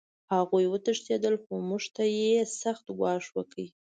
[0.33, 3.63] هغوی وتښتېدل خو موږ ته یې سخت ګواښ وکړ